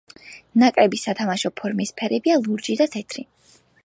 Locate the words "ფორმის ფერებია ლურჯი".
1.61-2.79